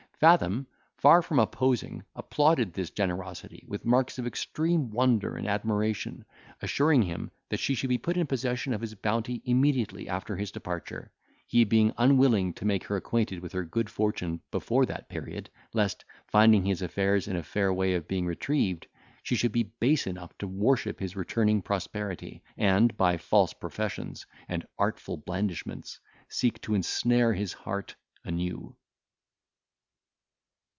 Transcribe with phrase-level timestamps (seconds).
[0.23, 6.25] Fathom, far from opposing, applauded his generosity with marks of extreme wonder and admiration,
[6.61, 10.51] assuring him, that she should be put in possession of his bounty immediately after his
[10.51, 11.11] departure,
[11.47, 16.05] he being unwilling to make her acquainted with her good fortune before that period, lest,
[16.27, 18.85] finding his affairs in a fair way of being retrieved,
[19.23, 24.67] she should be base enough to worship his returning prosperity, and, by false professions, and
[24.77, 25.99] artful blandishments,
[26.29, 28.75] seek to ensnare his heart anew.